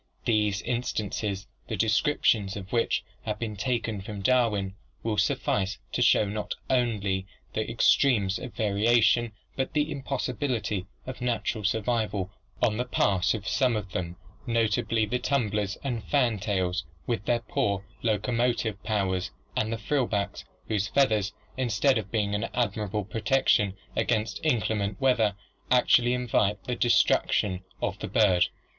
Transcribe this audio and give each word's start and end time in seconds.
These 0.25 0.63
instances, 0.63 1.45
the 1.67 1.77
descriptions 1.77 2.55
of 2.57 2.73
which 2.73 3.03
have 3.21 3.37
been 3.37 3.55
taken 3.55 4.01
from 4.01 4.23
Darwin, 4.23 4.73
will 5.03 5.19
suffice 5.19 5.77
to 5.91 6.01
show 6.01 6.25
not 6.25 6.55
only 6.71 7.27
the 7.53 7.69
extremes 7.69 8.39
of 8.39 8.55
variation 8.55 9.31
but 9.55 9.73
the 9.73 9.91
impossibility 9.91 10.87
of 11.05 11.21
natural 11.21 11.63
survival 11.63 12.31
on 12.63 12.77
the 12.77 12.85
part 12.85 13.35
of 13.35 13.47
some 13.47 13.75
of 13.75 13.91
them, 13.91 14.15
notably 14.47 15.05
the 15.05 15.19
tumblers 15.19 15.77
and 15.83 16.03
fantails, 16.05 16.83
with 17.05 17.23
their 17.25 17.41
poor 17.41 17.85
locomo 18.01 18.57
tive 18.57 18.81
powers, 18.81 19.29
and 19.55 19.71
the 19.71 19.77
frill 19.77 20.07
backs, 20.07 20.43
whose 20.67 20.87
feathers, 20.87 21.31
instead 21.57 21.99
of 21.99 22.09
being 22.09 22.33
an 22.33 22.49
admirable 22.55 23.05
protection 23.05 23.75
against 23.95 24.43
inclement 24.43 24.99
weather, 24.99 25.35
actually 25.69 26.15
invite 26.15 26.57
the 26.63 26.75
destruction 26.75 27.63
of 27.83 27.99
the 27.99 28.07
bird. 28.07 28.47